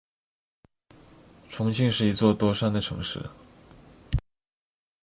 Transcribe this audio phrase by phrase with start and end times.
[1.47, 3.23] 重庆是一座多山的城市。